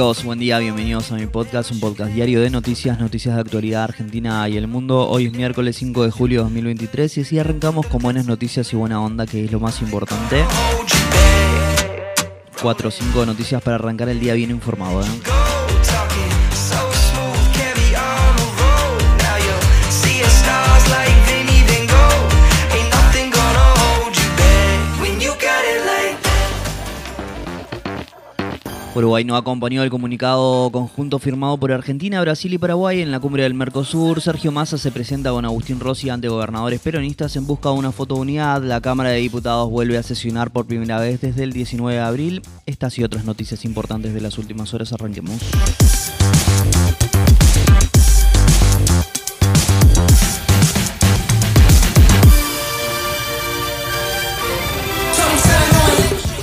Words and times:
Buen 0.00 0.38
día, 0.38 0.58
bienvenidos 0.58 1.12
a 1.12 1.16
mi 1.16 1.26
podcast, 1.26 1.72
un 1.72 1.78
podcast 1.78 2.14
diario 2.14 2.40
de 2.40 2.48
noticias, 2.48 2.98
noticias 2.98 3.34
de 3.34 3.42
actualidad 3.42 3.84
argentina 3.84 4.48
y 4.48 4.56
el 4.56 4.66
mundo. 4.66 5.06
Hoy 5.06 5.26
es 5.26 5.32
miércoles 5.34 5.76
5 5.76 6.04
de 6.04 6.10
julio 6.10 6.38
de 6.38 6.44
2023 6.44 7.18
y 7.18 7.20
así 7.20 7.38
arrancamos 7.38 7.86
con 7.86 8.00
buenas 8.00 8.24
noticias 8.24 8.72
y 8.72 8.76
buena 8.76 8.98
onda, 9.02 9.26
que 9.26 9.44
es 9.44 9.52
lo 9.52 9.60
más 9.60 9.82
importante. 9.82 10.42
4 12.62 12.88
o 12.88 12.90
5 12.90 13.26
noticias 13.26 13.60
para 13.62 13.74
arrancar 13.74 14.08
el 14.08 14.20
día 14.20 14.32
bien 14.32 14.50
informado. 14.50 15.02
¿eh? 15.02 15.49
Uruguay 28.92 29.24
no 29.24 29.36
acompañó 29.36 29.84
el 29.84 29.90
comunicado 29.90 30.68
conjunto 30.72 31.20
firmado 31.20 31.56
por 31.56 31.70
Argentina, 31.70 32.20
Brasil 32.20 32.52
y 32.52 32.58
Paraguay 32.58 33.00
en 33.00 33.12
la 33.12 33.20
cumbre 33.20 33.44
del 33.44 33.54
Mercosur. 33.54 34.20
Sergio 34.20 34.50
Massa 34.50 34.78
se 34.78 34.90
presenta 34.90 35.30
con 35.30 35.44
Agustín 35.44 35.78
Rossi 35.78 36.10
ante 36.10 36.26
gobernadores 36.26 36.80
peronistas 36.80 37.36
en 37.36 37.46
busca 37.46 37.68
de 37.68 37.76
una 37.76 37.92
foto 37.92 38.16
de 38.16 38.22
unidad. 38.22 38.64
La 38.64 38.80
Cámara 38.80 39.10
de 39.10 39.18
Diputados 39.18 39.70
vuelve 39.70 39.96
a 39.96 40.02
sesionar 40.02 40.50
por 40.50 40.66
primera 40.66 40.98
vez 40.98 41.20
desde 41.20 41.44
el 41.44 41.52
19 41.52 41.94
de 41.96 42.02
abril. 42.02 42.42
Estas 42.66 42.98
y 42.98 43.04
otras 43.04 43.24
noticias 43.24 43.64
importantes 43.64 44.12
de 44.12 44.20
las 44.22 44.38
últimas 44.38 44.74
horas 44.74 44.92
arranquemos. 44.92 45.38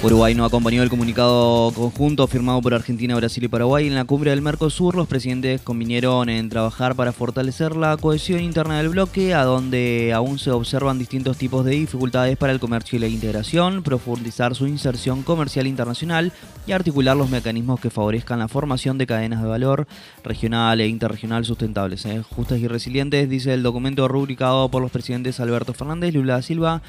Uruguay 0.08 0.34
no 0.36 0.46
acompañó 0.46 0.84
el 0.84 0.90
comunicado 0.90 1.70
conjunto 1.74 2.26
firmado 2.28 2.62
por 2.62 2.74
Argentina, 2.74 3.14
Brasil 3.18 3.44
y 3.44 3.50
Paraguay 3.50 3.88
en 3.88 3.96
la 3.96 4.06
cumbre 4.06 4.30
del 4.30 4.42
Mercosur. 4.42 4.96
Los 4.96 5.06
presidentes 5.06 5.60
convinieron 5.62 6.30
en 6.30 6.48
trabajar 6.48 6.96
para 6.96 7.12
fortalecer 7.12 7.76
la 7.76 7.98
cohesión 7.98 8.40
interna 8.40 8.78
del 8.78 8.88
bloque, 8.88 9.34
a 9.34 9.44
donde 9.44 10.14
aún 10.16 10.40
se 10.40 10.52
observan 10.52 10.98
distintos 10.98 11.36
tipos 11.38 11.66
de 11.66 11.72
dificultades 11.72 12.38
para 12.38 12.54
el 12.54 12.62
comercio 12.62 12.96
y 12.96 13.02
la 13.02 13.10
integración, 13.10 13.84
profundizar 13.84 14.56
su 14.56 14.66
inserción 14.66 15.24
comercial 15.24 15.68
internacional 15.68 16.32
y 16.66 16.72
articular 16.72 17.18
los 17.18 17.30
mecanismos 17.30 17.82
que 17.82 17.90
favorezcan 17.90 18.40
la 18.40 18.48
formación 18.48 18.98
de 18.98 19.08
cadenas 19.08 19.42
de 19.42 19.50
valor 19.50 19.88
regional 20.24 20.80
e 20.80 20.88
interregional 20.88 21.44
sustentables, 21.44 22.06
¿eh? 22.06 22.24
justas 22.24 22.60
y 22.60 22.68
resilientes, 22.70 23.30
dice 23.30 23.54
el 23.54 23.62
documento 23.62 24.08
rubricado 24.08 24.70
por 24.70 24.82
los 24.82 24.92
presidentes 24.92 25.42
Alberto 25.42 25.74
Fernández, 25.74 26.14
Lula 26.14 26.42
Silva 26.42 26.82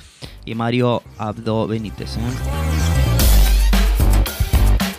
y 0.45 0.55
Mario 0.55 1.03
Abdo 1.19 1.67
Benítez. 1.67 2.17
¿eh? 2.17 2.68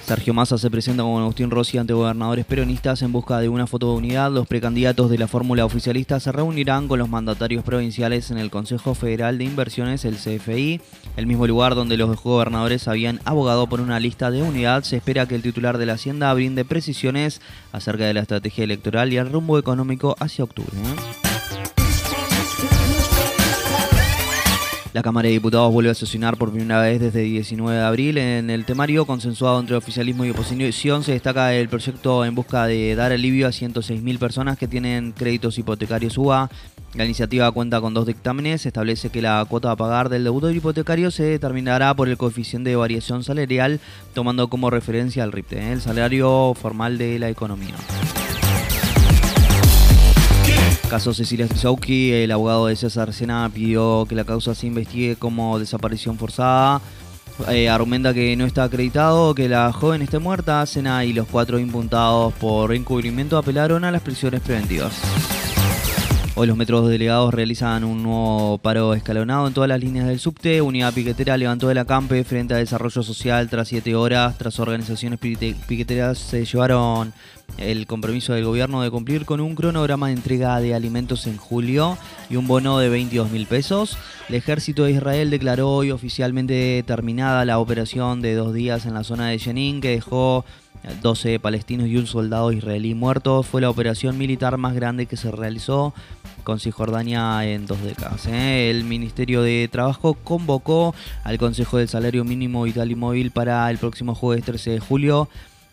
Sergio 0.09 0.33
Massa 0.33 0.57
se 0.57 0.71
presenta 0.71 1.03
con 1.03 1.21
Agustín 1.21 1.51
Rossi 1.51 1.77
ante 1.77 1.93
gobernadores 1.93 2.43
peronistas 2.43 3.03
en 3.03 3.11
busca 3.11 3.37
de 3.37 3.47
una 3.47 3.67
foto 3.67 3.91
de 3.91 3.97
unidad. 3.97 4.31
Los 4.31 4.47
precandidatos 4.47 5.11
de 5.11 5.19
la 5.19 5.27
fórmula 5.27 5.65
oficialista 5.65 6.19
se 6.19 6.31
reunirán 6.31 6.87
con 6.87 6.97
los 6.97 7.09
mandatarios 7.09 7.63
provinciales 7.63 8.31
en 8.31 8.39
el 8.39 8.49
Consejo 8.49 8.95
Federal 8.95 9.37
de 9.37 9.43
Inversiones, 9.43 10.05
el 10.05 10.15
CFI, 10.15 10.81
el 11.15 11.27
mismo 11.27 11.45
lugar 11.45 11.75
donde 11.75 11.95
los 11.95 12.23
gobernadores 12.23 12.87
habían 12.87 13.19
abogado 13.23 13.67
por 13.67 13.81
una 13.81 13.99
lista 13.99 14.31
de 14.31 14.41
unidad. 14.41 14.81
Se 14.81 14.97
espera 14.97 15.27
que 15.27 15.35
el 15.35 15.43
titular 15.43 15.77
de 15.77 15.85
la 15.85 15.93
Hacienda 15.93 16.33
brinde 16.33 16.65
precisiones 16.65 17.39
acerca 17.71 18.05
de 18.05 18.15
la 18.15 18.21
estrategia 18.21 18.63
electoral 18.63 19.13
y 19.13 19.17
el 19.17 19.31
rumbo 19.31 19.59
económico 19.59 20.15
hacia 20.19 20.43
octubre. 20.43 20.71
La 24.99 25.03
Cámara 25.03 25.27
de 25.27 25.33
Diputados 25.35 25.71
vuelve 25.71 25.91
a 25.91 25.93
sesionar 25.93 26.35
por 26.35 26.51
primera 26.51 26.81
vez 26.81 26.99
desde 26.99 27.23
el 27.23 27.29
19 27.29 27.77
de 27.77 27.85
abril. 27.85 28.17
En 28.17 28.49
el 28.49 28.65
temario 28.65 29.05
consensuado 29.05 29.57
entre 29.57 29.77
oficialismo 29.77 30.25
y 30.25 30.31
oposición 30.31 31.03
se 31.03 31.13
destaca 31.13 31.53
el 31.53 31.69
proyecto 31.69 32.25
en 32.25 32.35
busca 32.35 32.65
de 32.65 32.95
dar 32.95 33.13
alivio 33.13 33.47
a 33.47 33.51
106.000 33.51 34.19
personas 34.19 34.57
que 34.57 34.67
tienen 34.67 35.13
créditos 35.13 35.57
hipotecarios 35.57 36.17
UA. 36.17 36.49
La 36.95 37.05
iniciativa 37.05 37.49
cuenta 37.53 37.79
con 37.79 37.93
dos 37.93 38.07
dictámenes. 38.07 38.65
Establece 38.65 39.09
que 39.09 39.21
la 39.21 39.45
cuota 39.47 39.71
a 39.71 39.77
pagar 39.77 40.09
del 40.09 40.25
deudor 40.25 40.53
hipotecario 40.53 41.11
se 41.11 41.23
determinará 41.23 41.93
por 41.93 42.09
el 42.09 42.17
coeficiente 42.17 42.71
de 42.71 42.75
variación 42.75 43.23
salarial, 43.23 43.79
tomando 44.13 44.49
como 44.49 44.69
referencia 44.69 45.23
al 45.23 45.31
RIPTE, 45.31 45.59
¿eh? 45.59 45.71
el 45.71 45.79
salario 45.79 46.53
formal 46.55 46.97
de 46.97 47.19
la 47.19 47.29
economía. 47.29 47.75
Caso 50.89 51.13
Cecilia 51.13 51.45
Strisowski, 51.45 52.11
el 52.13 52.31
abogado 52.31 52.65
de 52.65 52.75
César 52.75 53.13
Sena 53.13 53.47
pidió 53.53 54.07
que 54.09 54.15
la 54.15 54.23
causa 54.23 54.55
se 54.55 54.65
investigue 54.65 55.15
como 55.15 55.59
desaparición 55.59 56.17
forzada. 56.17 56.81
Eh, 57.47 57.69
argumenta 57.69 58.11
que 58.11 58.35
no 58.35 58.45
está 58.45 58.63
acreditado 58.63 59.35
que 59.35 59.47
la 59.47 59.71
joven 59.71 60.01
esté 60.01 60.17
muerta. 60.17 60.65
Sena 60.65 61.05
y 61.05 61.13
los 61.13 61.27
cuatro 61.27 61.59
imputados 61.59 62.33
por 62.33 62.73
encubrimiento 62.73 63.37
apelaron 63.37 63.85
a 63.85 63.91
las 63.91 64.01
prisiones 64.01 64.41
preventivas. 64.41 65.38
Hoy 66.39 66.47
los 66.47 66.55
metros 66.55 66.87
delegados 66.87 67.33
realizan 67.33 67.83
un 67.83 68.01
nuevo 68.01 68.59
paro 68.59 68.93
escalonado 68.93 69.45
en 69.45 69.53
todas 69.53 69.67
las 69.67 69.81
líneas 69.81 70.07
del 70.07 70.21
subte. 70.21 70.61
Unidad 70.61 70.93
Piquetera 70.93 71.35
levantó 71.35 71.69
el 71.69 71.77
acampe 71.77 72.23
frente 72.23 72.53
a 72.53 72.57
Desarrollo 72.57 73.03
Social 73.03 73.49
tras 73.49 73.67
siete 73.67 73.93
horas. 73.93 74.37
Tras 74.37 74.57
organizaciones 74.61 75.19
piqueteras 75.19 76.17
se 76.17 76.45
llevaron 76.45 77.11
el 77.57 77.85
compromiso 77.87 78.31
del 78.31 78.45
gobierno 78.45 78.81
de 78.81 78.89
cumplir 78.89 79.25
con 79.25 79.41
un 79.41 79.53
cronograma 79.53 80.07
de 80.07 80.13
entrega 80.13 80.61
de 80.61 80.73
alimentos 80.73 81.27
en 81.27 81.35
julio 81.35 81.97
y 82.29 82.37
un 82.37 82.47
bono 82.47 82.79
de 82.79 82.87
22 82.87 83.31
mil 83.31 83.45
pesos. 83.45 83.97
El 84.29 84.35
ejército 84.35 84.85
de 84.85 84.91
Israel 84.91 85.31
declaró 85.31 85.69
hoy 85.69 85.91
oficialmente 85.91 86.81
terminada 86.87 87.43
la 87.43 87.59
operación 87.59 88.21
de 88.21 88.35
dos 88.35 88.53
días 88.53 88.85
en 88.85 88.93
la 88.93 89.03
zona 89.03 89.27
de 89.27 89.39
Jenin 89.39 89.81
que 89.81 89.89
dejó 89.89 90.45
12 91.01 91.39
palestinos 91.39 91.87
y 91.87 91.97
un 91.97 92.07
soldado 92.07 92.51
israelí 92.51 92.95
muertos. 92.95 93.45
Fue 93.45 93.61
la 93.61 93.69
operación 93.69 94.17
militar 94.17 94.57
más 94.57 94.73
grande 94.73 95.05
que 95.05 95.17
se 95.17 95.31
realizó 95.31 95.93
con 96.43 96.59
Cisjordania 96.59 97.45
en 97.45 97.65
dos 97.65 97.81
décadas. 97.81 98.25
¿eh? 98.27 98.69
El 98.69 98.83
Ministerio 98.83 99.41
de 99.41 99.67
Trabajo 99.71 100.13
convocó 100.13 100.93
al 101.23 101.37
Consejo 101.37 101.77
del 101.77 101.87
Salario 101.87 102.23
Mínimo 102.23 102.63
Vital 102.63 102.91
y 102.91 102.95
Móvil 102.95 103.31
para 103.31 103.69
el 103.69 103.77
próximo 103.77 104.15
jueves 104.15 104.45
13 104.45 104.71
de 104.71 104.79
julio. 104.79 105.29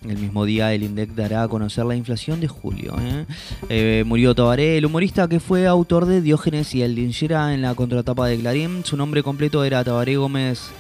El 0.06 0.18
mismo 0.18 0.44
día 0.44 0.72
el 0.72 0.82
INDEC 0.82 1.14
dará 1.14 1.42
a 1.42 1.48
conocer 1.48 1.84
la 1.86 1.96
inflación 1.96 2.40
de 2.40 2.48
julio. 2.48 2.94
¿eh? 3.00 3.26
Eh, 3.68 4.04
murió 4.06 4.34
Tabaré, 4.34 4.78
el 4.78 4.86
humorista 4.86 5.26
que 5.26 5.40
fue 5.40 5.66
autor 5.66 6.06
de 6.06 6.20
Diógenes 6.20 6.74
y 6.74 6.82
el 6.82 6.94
Linchera 6.94 7.54
en 7.54 7.62
la 7.62 7.74
contratapa 7.74 8.26
de 8.26 8.38
Clarín. 8.38 8.84
Su 8.84 8.96
nombre 8.96 9.22
completo 9.22 9.64
era 9.64 9.82
Tabaré 9.82 10.16
Gómez 10.16 10.70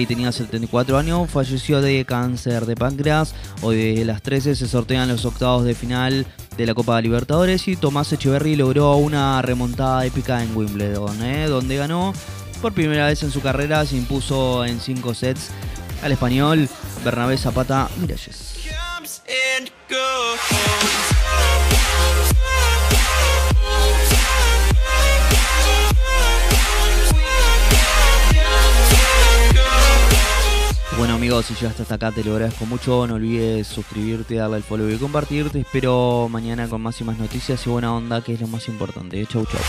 y 0.00 0.06
tenía 0.06 0.30
74 0.30 0.96
años, 0.96 1.28
falleció 1.28 1.80
de 1.80 2.04
cáncer 2.04 2.64
de 2.64 2.76
páncreas. 2.76 3.34
Hoy 3.60 3.94
de 3.96 4.04
las 4.04 4.22
13 4.22 4.54
se 4.54 4.68
sortean 4.68 5.08
los 5.08 5.24
octavos 5.24 5.64
de 5.64 5.74
final 5.74 6.26
de 6.58 6.66
la 6.66 6.74
Copa 6.74 7.00
Libertadores 7.00 7.68
y 7.68 7.76
Tomás 7.76 8.12
Echeverry 8.12 8.56
logró 8.56 8.96
una 8.96 9.40
remontada 9.42 10.04
épica 10.04 10.42
en 10.42 10.56
Wimbledon, 10.56 11.22
¿eh? 11.22 11.46
donde 11.46 11.76
ganó 11.76 12.12
por 12.60 12.72
primera 12.72 13.06
vez 13.06 13.22
en 13.22 13.30
su 13.30 13.40
carrera, 13.40 13.86
se 13.86 13.96
impuso 13.96 14.64
en 14.64 14.80
5 14.80 15.14
sets 15.14 15.50
al 16.02 16.10
español 16.10 16.68
Bernabé 17.04 17.38
Zapata 17.38 17.88
Miralles. 18.00 18.56
Si 31.42 31.54
llegaste 31.54 31.82
hasta 31.82 31.96
acá 31.96 32.10
te 32.10 32.24
lo 32.24 32.32
agradezco 32.32 32.64
mucho. 32.64 33.06
No 33.06 33.14
olvides 33.14 33.66
suscribirte, 33.66 34.36
darle 34.36 34.56
al 34.56 34.62
follow 34.62 34.88
y 34.88 34.96
compartir. 34.96 35.50
Te 35.50 35.60
espero 35.60 36.26
mañana 36.30 36.66
con 36.68 36.80
más 36.80 36.98
y 37.00 37.04
más 37.04 37.18
noticias 37.18 37.66
y 37.66 37.70
buena 37.70 37.94
onda, 37.94 38.22
que 38.22 38.32
es 38.32 38.40
lo 38.40 38.48
más 38.48 38.66
importante. 38.68 39.24
Chau, 39.26 39.44
chau. 39.44 39.60